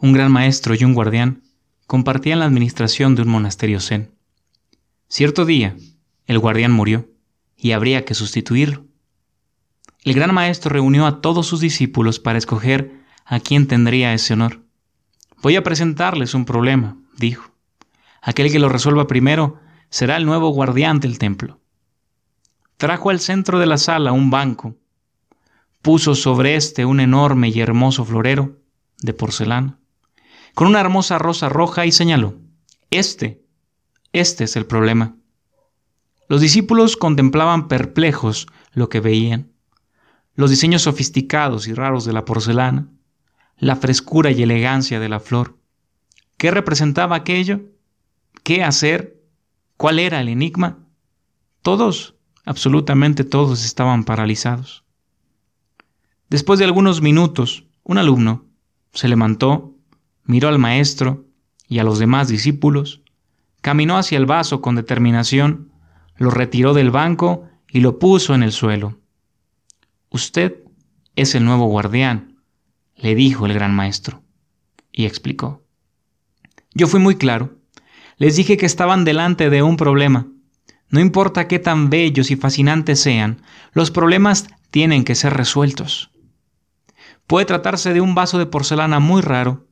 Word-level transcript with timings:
un 0.00 0.12
gran 0.12 0.32
maestro 0.32 0.74
y 0.74 0.84
un 0.84 0.94
guardián 0.94 1.42
compartían 1.86 2.38
la 2.38 2.46
administración 2.46 3.14
de 3.14 3.22
un 3.22 3.28
monasterio 3.28 3.80
zen. 3.80 4.14
Cierto 5.08 5.44
día, 5.44 5.76
el 6.26 6.38
guardián 6.38 6.72
murió 6.72 7.10
y 7.56 7.72
habría 7.72 8.04
que 8.04 8.14
sustituirlo. 8.14 8.86
El 10.02 10.14
gran 10.14 10.32
maestro 10.32 10.70
reunió 10.70 11.04
a 11.06 11.20
todos 11.20 11.46
sus 11.46 11.60
discípulos 11.60 12.18
para 12.18 12.38
escoger 12.38 13.02
a 13.26 13.40
quién 13.40 13.66
tendría 13.66 14.14
ese 14.14 14.32
honor. 14.32 14.60
Voy 15.42 15.56
a 15.56 15.62
presentarles 15.62 16.32
un 16.32 16.46
problema, 16.46 16.96
dijo. 17.18 17.50
Aquel 18.22 18.50
que 18.50 18.58
lo 18.58 18.68
resuelva 18.68 19.06
primero 19.06 19.60
será 19.90 20.16
el 20.16 20.24
nuevo 20.24 20.50
guardián 20.50 21.00
del 21.00 21.18
templo. 21.18 21.60
Trajo 22.78 23.10
al 23.10 23.20
centro 23.20 23.58
de 23.58 23.66
la 23.66 23.76
sala 23.76 24.12
un 24.12 24.30
banco, 24.30 24.76
puso 25.82 26.14
sobre 26.14 26.56
éste 26.56 26.86
un 26.86 27.00
enorme 27.00 27.48
y 27.48 27.60
hermoso 27.60 28.04
florero 28.06 28.56
de 29.00 29.12
porcelana, 29.12 29.79
con 30.54 30.66
una 30.68 30.80
hermosa 30.80 31.18
rosa 31.18 31.48
roja 31.48 31.86
y 31.86 31.92
señaló, 31.92 32.36
Este, 32.90 33.44
este 34.12 34.44
es 34.44 34.56
el 34.56 34.66
problema. 34.66 35.16
Los 36.28 36.40
discípulos 36.40 36.96
contemplaban 36.96 37.68
perplejos 37.68 38.46
lo 38.72 38.88
que 38.88 39.00
veían, 39.00 39.52
los 40.34 40.50
diseños 40.50 40.82
sofisticados 40.82 41.66
y 41.66 41.74
raros 41.74 42.04
de 42.04 42.12
la 42.12 42.24
porcelana, 42.24 42.88
la 43.58 43.76
frescura 43.76 44.30
y 44.30 44.42
elegancia 44.42 45.00
de 45.00 45.08
la 45.08 45.20
flor. 45.20 45.58
¿Qué 46.36 46.50
representaba 46.50 47.16
aquello? 47.16 47.60
¿Qué 48.42 48.64
hacer? 48.64 49.20
¿Cuál 49.76 49.98
era 49.98 50.20
el 50.20 50.28
enigma? 50.28 50.78
Todos, 51.62 52.14
absolutamente 52.44 53.24
todos 53.24 53.64
estaban 53.64 54.04
paralizados. 54.04 54.84
Después 56.30 56.58
de 56.58 56.64
algunos 56.64 57.02
minutos, 57.02 57.64
un 57.82 57.98
alumno 57.98 58.46
se 58.92 59.08
levantó, 59.08 59.69
miró 60.30 60.48
al 60.48 60.60
maestro 60.60 61.24
y 61.68 61.80
a 61.80 61.84
los 61.84 61.98
demás 61.98 62.28
discípulos, 62.28 63.02
caminó 63.60 63.98
hacia 63.98 64.16
el 64.16 64.26
vaso 64.26 64.60
con 64.60 64.76
determinación, 64.76 65.72
lo 66.16 66.30
retiró 66.30 66.72
del 66.72 66.92
banco 66.92 67.48
y 67.68 67.80
lo 67.80 67.98
puso 67.98 68.32
en 68.36 68.44
el 68.44 68.52
suelo. 68.52 69.00
Usted 70.08 70.62
es 71.16 71.34
el 71.34 71.44
nuevo 71.44 71.66
guardián, 71.66 72.36
le 72.94 73.16
dijo 73.16 73.44
el 73.44 73.54
gran 73.54 73.74
maestro, 73.74 74.22
y 74.92 75.04
explicó. 75.04 75.64
Yo 76.74 76.86
fui 76.86 77.00
muy 77.00 77.16
claro. 77.16 77.56
Les 78.16 78.36
dije 78.36 78.56
que 78.56 78.66
estaban 78.66 79.04
delante 79.04 79.50
de 79.50 79.64
un 79.64 79.76
problema. 79.76 80.28
No 80.90 81.00
importa 81.00 81.48
qué 81.48 81.58
tan 81.58 81.90
bellos 81.90 82.30
y 82.30 82.36
fascinantes 82.36 83.00
sean, 83.00 83.42
los 83.72 83.90
problemas 83.90 84.46
tienen 84.70 85.02
que 85.02 85.16
ser 85.16 85.34
resueltos. 85.34 86.12
Puede 87.26 87.46
tratarse 87.46 87.92
de 87.92 88.00
un 88.00 88.14
vaso 88.14 88.38
de 88.38 88.46
porcelana 88.46 89.00
muy 89.00 89.22
raro, 89.22 89.66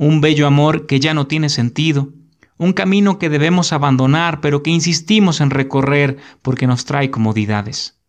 un 0.00 0.22
bello 0.22 0.46
amor 0.46 0.86
que 0.86 0.98
ya 0.98 1.12
no 1.12 1.26
tiene 1.26 1.50
sentido, 1.50 2.08
un 2.56 2.72
camino 2.72 3.18
que 3.18 3.28
debemos 3.28 3.74
abandonar 3.74 4.40
pero 4.40 4.62
que 4.62 4.70
insistimos 4.70 5.42
en 5.42 5.50
recorrer 5.50 6.16
porque 6.40 6.66
nos 6.66 6.86
trae 6.86 7.10
comodidades. 7.10 8.00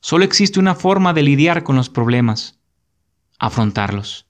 Solo 0.00 0.24
existe 0.24 0.58
una 0.58 0.74
forma 0.74 1.12
de 1.12 1.22
lidiar 1.22 1.62
con 1.62 1.76
los 1.76 1.88
problemas, 1.88 2.58
afrontarlos. 3.38 4.26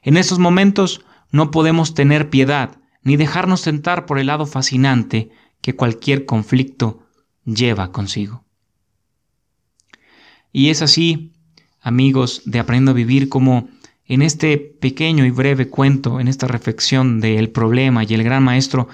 En 0.00 0.16
estos 0.16 0.38
momentos 0.38 1.04
no 1.30 1.50
podemos 1.50 1.92
tener 1.92 2.30
piedad 2.30 2.78
ni 3.02 3.16
dejarnos 3.16 3.60
tentar 3.60 4.06
por 4.06 4.18
el 4.18 4.28
lado 4.28 4.46
fascinante 4.46 5.30
que 5.60 5.76
cualquier 5.76 6.24
conflicto 6.24 7.06
lleva 7.44 7.92
consigo. 7.92 8.46
Y 10.52 10.70
es 10.70 10.80
así 10.80 11.34
amigos 11.82 12.40
de 12.46 12.60
Aprendiendo 12.60 12.92
a 12.92 12.94
Vivir, 12.94 13.28
como 13.28 13.68
en 14.06 14.22
este 14.22 14.58
pequeño 14.58 15.24
y 15.24 15.30
breve 15.30 15.68
cuento, 15.68 16.20
en 16.20 16.28
esta 16.28 16.46
reflexión 16.46 17.20
del 17.20 17.50
problema 17.50 18.04
y 18.04 18.14
el 18.14 18.22
gran 18.22 18.42
maestro, 18.42 18.88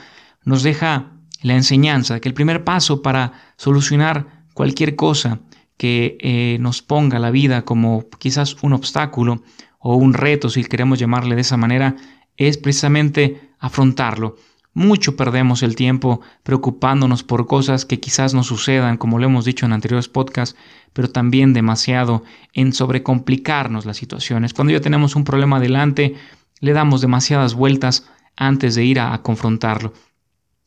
nos 0.45 0.63
deja 0.63 1.13
la 1.43 1.55
enseñanza 1.55 2.21
que 2.21 2.29
el 2.29 2.35
primer 2.35 2.65
paso 2.65 3.03
para 3.03 3.33
solucionar 3.57 4.45
cualquier 4.55 4.95
cosa 4.95 5.41
que 5.77 6.19
eh, 6.21 6.59
nos 6.61 6.83
ponga 6.83 7.19
la 7.19 7.31
vida 7.31 7.63
como 7.63 8.09
quizás 8.19 8.57
un 8.63 8.75
obstáculo 8.75 9.43
o 9.79 9.97
un 9.97 10.13
reto, 10.13 10.51
si 10.51 10.63
queremos 10.65 10.99
llamarle 10.99 11.35
de 11.35 11.41
esa 11.41 11.57
manera, 11.57 11.97
es 12.37 12.59
precisamente 12.59 13.53
afrontarlo. 13.59 14.37
Mucho 14.81 15.15
perdemos 15.15 15.63
el 15.63 15.77
tiempo 15.77 16.23
preocupándonos 16.43 17.23
por 17.23 17.47
cosas 17.47 17.85
que 17.85 18.01
quizás 18.01 18.33
no 18.33 18.43
sucedan, 18.43 18.97
como 18.97 19.19
lo 19.19 19.27
hemos 19.27 19.45
dicho 19.45 19.67
en 19.67 19.75
anteriores 19.75 20.09
podcasts, 20.09 20.57
pero 20.95 21.11
también 21.11 21.53
demasiado 21.53 22.23
en 22.55 22.73
sobrecomplicarnos 22.73 23.85
las 23.85 23.99
situaciones. 23.99 24.55
Cuando 24.55 24.73
ya 24.73 24.81
tenemos 24.81 25.17
un 25.17 25.25
problema 25.25 25.59
adelante, 25.59 26.15
le 26.61 26.73
damos 26.73 27.03
demasiadas 27.03 27.53
vueltas 27.53 28.09
antes 28.37 28.75
de 28.75 28.87
ir 28.87 29.01
a, 29.01 29.21
confrontarlo. 29.21 29.93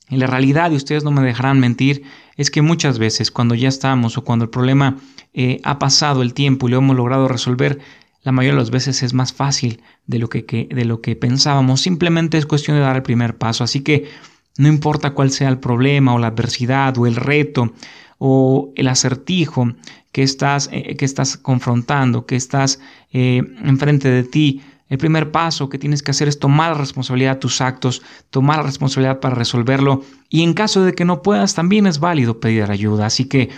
En 0.09 0.19
la 0.19 0.28
realidad, 0.28 0.69
y 0.69 0.75
ustedes 0.75 1.03
no 1.03 1.09
me 1.09 1.23
dejarán 1.23 1.59
mentir, 1.59 2.03
es 2.38 2.52
que 2.52 2.62
muchas 2.62 3.00
veces 3.00 3.31
cuando 3.31 3.56
ya 3.56 3.68
estamos 3.68 4.16
o 4.19 4.23
cuando 4.23 4.46
el 4.46 4.52
problema 4.52 4.97
eh, 5.34 5.59
ha 5.63 5.79
pasado 5.79 6.22
el 6.22 6.35
tiempo 6.35 6.68
y 6.68 6.72
lo 6.72 6.78
hemos 6.78 6.96
logrado 6.96 7.28
resolver, 7.28 7.79
la 8.23 8.31
mayoría 8.31 8.56
de 8.56 8.61
las 8.61 8.72
veces 8.72 9.03
es 9.03 9.13
más 9.13 9.34
fácil 9.34 9.81
de 10.07 10.19
lo 10.19 10.29
que, 10.29 10.67
de 10.69 10.85
lo 10.85 11.01
que 11.01 11.16
pensábamos. 11.16 11.81
Simplemente 11.81 12.38
es 12.38 12.45
cuestión 12.45 12.78
de 12.78 12.84
dar 12.84 12.95
el 12.95 13.03
primer 13.03 13.38
paso. 13.38 13.63
Así 13.63 13.81
que 13.81 14.09
no 14.57 14.67
importa 14.67 15.11
cuál 15.11 15.31
sea 15.31 15.50
el 15.50 15.59
problema 15.59 16.13
o 16.13 16.19
la 16.19 16.28
adversidad 16.28 16.97
o 16.97 17.06
el 17.06 17.16
reto 17.16 17.73
o 18.17 18.72
el 18.75 18.88
acertijo 18.88 19.73
que 20.11 20.23
estás, 20.23 20.69
eh, 20.72 20.95
que 20.95 21.06
estás 21.06 21.38
confrontando, 21.38 22.25
que 22.25 22.35
estás 22.35 22.79
eh, 23.11 23.41
enfrente 23.63 24.09
de 24.09 24.23
ti, 24.23 24.61
el 24.90 25.00
primer 25.00 25.31
paso 25.31 25.69
que 25.69 25.79
tienes 25.79 26.03
que 26.03 26.11
hacer 26.11 26.28
es 26.28 26.38
tomar 26.38 26.78
responsabilidad 26.78 27.34
de 27.34 27.40
tus 27.40 27.61
actos, 27.61 28.03
tomar 28.29 28.63
responsabilidad 28.63 29.19
para 29.19 29.34
resolverlo 29.34 30.03
y 30.29 30.44
en 30.44 30.53
caso 30.53 30.84
de 30.84 30.94
que 30.94 31.03
no 31.03 31.23
puedas 31.23 31.55
también 31.55 31.88
es 31.88 32.00
válido 32.00 32.40
pedir 32.40 32.69
ayuda. 32.69 33.07
Así 33.07 33.25
que 33.25 33.50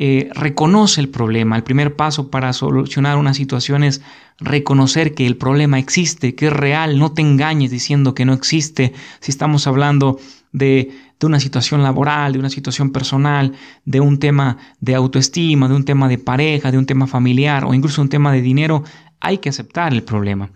eh, 0.00 0.30
reconoce 0.34 1.00
el 1.00 1.08
problema. 1.08 1.56
El 1.56 1.64
primer 1.64 1.96
paso 1.96 2.30
para 2.30 2.52
solucionar 2.52 3.18
una 3.18 3.34
situación 3.34 3.82
es 3.82 4.00
reconocer 4.38 5.14
que 5.14 5.26
el 5.26 5.36
problema 5.36 5.78
existe, 5.78 6.36
que 6.36 6.46
es 6.46 6.52
real. 6.52 6.98
No 6.98 7.12
te 7.12 7.22
engañes 7.22 7.72
diciendo 7.72 8.14
que 8.14 8.24
no 8.24 8.32
existe. 8.32 8.92
Si 9.18 9.32
estamos 9.32 9.66
hablando 9.66 10.20
de, 10.52 10.92
de 11.18 11.26
una 11.26 11.40
situación 11.40 11.82
laboral, 11.82 12.32
de 12.32 12.38
una 12.38 12.50
situación 12.50 12.90
personal, 12.90 13.54
de 13.84 14.00
un 14.00 14.20
tema 14.20 14.58
de 14.80 14.94
autoestima, 14.94 15.68
de 15.68 15.74
un 15.74 15.84
tema 15.84 16.08
de 16.08 16.18
pareja, 16.18 16.70
de 16.70 16.78
un 16.78 16.86
tema 16.86 17.08
familiar 17.08 17.64
o 17.64 17.74
incluso 17.74 18.00
un 18.00 18.08
tema 18.08 18.32
de 18.32 18.40
dinero, 18.40 18.84
hay 19.20 19.38
que 19.38 19.48
aceptar 19.48 19.92
el 19.92 20.04
problema. 20.04 20.50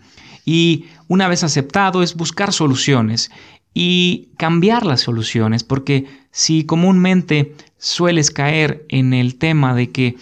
Y 0.44 0.86
una 1.08 1.26
vez 1.26 1.42
aceptado 1.42 2.02
es 2.02 2.14
buscar 2.14 2.52
soluciones 2.52 3.30
y 3.74 4.28
cambiar 4.36 4.84
las 4.84 5.00
soluciones, 5.00 5.64
porque 5.64 6.06
si 6.30 6.64
comúnmente 6.64 7.54
sueles 7.82 8.30
caer 8.30 8.86
en 8.88 9.12
el 9.12 9.34
tema 9.34 9.74
de 9.74 9.90
que 9.90 10.16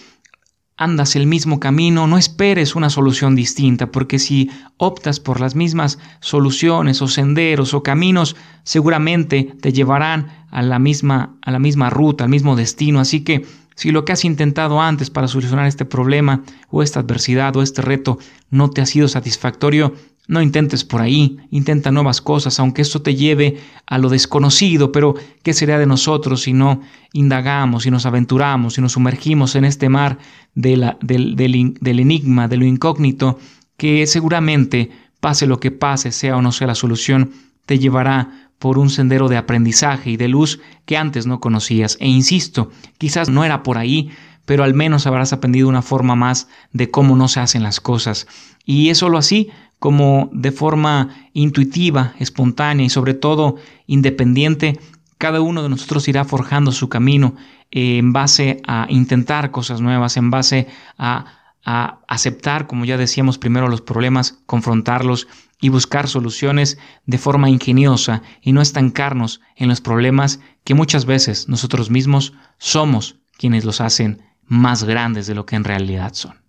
andas 0.77 1.15
el 1.15 1.27
mismo 1.27 1.59
camino, 1.59 2.07
no 2.07 2.17
esperes 2.17 2.75
una 2.75 2.89
solución 2.89 3.35
distinta, 3.35 3.91
porque 3.91 4.17
si 4.17 4.49
optas 4.77 5.19
por 5.19 5.39
las 5.39 5.53
mismas 5.53 5.99
soluciones 6.21 7.03
o 7.03 7.07
senderos 7.07 7.75
o 7.75 7.83
caminos, 7.83 8.35
seguramente 8.63 9.53
te 9.61 9.71
llevarán 9.73 10.47
a 10.49 10.63
la 10.63 10.79
misma, 10.79 11.37
a 11.43 11.51
la 11.51 11.59
misma 11.59 11.91
ruta, 11.91 12.23
al 12.23 12.31
mismo 12.31 12.55
destino. 12.55 12.99
Así 12.99 13.23
que 13.23 13.45
si 13.75 13.91
lo 13.91 14.05
que 14.05 14.13
has 14.13 14.25
intentado 14.25 14.81
antes 14.81 15.11
para 15.11 15.27
solucionar 15.27 15.67
este 15.67 15.85
problema 15.85 16.41
o 16.71 16.81
esta 16.81 17.01
adversidad 17.01 17.55
o 17.55 17.61
este 17.61 17.83
reto 17.83 18.17
no 18.49 18.71
te 18.71 18.81
ha 18.81 18.87
sido 18.87 19.07
satisfactorio, 19.07 19.93
no 20.27 20.41
intentes 20.41 20.83
por 20.83 21.01
ahí, 21.01 21.37
intenta 21.49 21.91
nuevas 21.91 22.21
cosas, 22.21 22.59
aunque 22.59 22.81
esto 22.81 23.01
te 23.01 23.15
lleve 23.15 23.57
a 23.85 23.97
lo 23.97 24.09
desconocido, 24.09 24.91
pero 24.91 25.15
¿qué 25.43 25.53
sería 25.53 25.77
de 25.77 25.85
nosotros 25.85 26.43
si 26.43 26.53
no 26.53 26.81
indagamos, 27.13 27.83
si 27.83 27.91
nos 27.91 28.05
aventuramos, 28.05 28.75
si 28.75 28.81
nos 28.81 28.93
sumergimos 28.93 29.55
en 29.55 29.65
este 29.65 29.89
mar 29.89 30.19
del, 30.55 30.95
del 31.01 31.99
enigma, 31.99 32.47
de 32.47 32.57
lo 32.57 32.65
incógnito, 32.65 33.39
que 33.77 34.05
seguramente, 34.07 34.91
pase 35.19 35.47
lo 35.47 35.59
que 35.59 35.71
pase, 35.71 36.11
sea 36.11 36.37
o 36.37 36.41
no 36.41 36.51
sea 36.51 36.67
la 36.67 36.75
solución, 36.75 37.31
te 37.65 37.79
llevará 37.79 38.51
por 38.61 38.77
un 38.77 38.91
sendero 38.91 39.27
de 39.27 39.37
aprendizaje 39.37 40.11
y 40.11 40.17
de 40.17 40.27
luz 40.27 40.59
que 40.85 40.95
antes 40.95 41.25
no 41.25 41.39
conocías. 41.39 41.97
E 41.99 42.07
insisto, 42.07 42.69
quizás 42.99 43.27
no 43.27 43.43
era 43.43 43.63
por 43.63 43.79
ahí, 43.79 44.11
pero 44.45 44.63
al 44.63 44.75
menos 44.75 45.07
habrás 45.07 45.33
aprendido 45.33 45.67
una 45.67 45.81
forma 45.81 46.15
más 46.15 46.47
de 46.71 46.91
cómo 46.91 47.15
no 47.15 47.27
se 47.27 47.39
hacen 47.39 47.63
las 47.63 47.79
cosas. 47.79 48.27
Y 48.63 48.89
es 48.89 48.99
solo 48.99 49.17
así 49.17 49.49
como 49.81 50.29
de 50.31 50.51
forma 50.51 51.09
intuitiva, 51.33 52.13
espontánea 52.19 52.85
y 52.85 52.91
sobre 52.91 53.15
todo 53.15 53.55
independiente, 53.87 54.79
cada 55.17 55.41
uno 55.41 55.63
de 55.63 55.69
nosotros 55.69 56.07
irá 56.07 56.23
forjando 56.23 56.71
su 56.71 56.87
camino 56.87 57.35
en 57.71 58.13
base 58.13 58.61
a 58.67 58.85
intentar 58.89 59.49
cosas 59.49 59.81
nuevas, 59.81 60.17
en 60.17 60.29
base 60.29 60.67
a, 60.99 61.25
a 61.65 61.99
aceptar, 62.07 62.67
como 62.67 62.85
ya 62.85 62.95
decíamos 62.95 63.39
primero, 63.39 63.69
los 63.69 63.81
problemas, 63.81 64.37
confrontarlos 64.45 65.27
y 65.59 65.69
buscar 65.69 66.07
soluciones 66.07 66.77
de 67.07 67.17
forma 67.17 67.49
ingeniosa 67.49 68.21
y 68.39 68.51
no 68.51 68.61
estancarnos 68.61 69.41
en 69.55 69.69
los 69.69 69.81
problemas 69.81 70.41
que 70.63 70.75
muchas 70.75 71.05
veces 71.05 71.49
nosotros 71.49 71.89
mismos 71.89 72.33
somos 72.59 73.15
quienes 73.35 73.65
los 73.65 73.81
hacen 73.81 74.21
más 74.45 74.83
grandes 74.83 75.25
de 75.25 75.33
lo 75.33 75.47
que 75.47 75.55
en 75.55 75.63
realidad 75.63 76.13
son. 76.13 76.40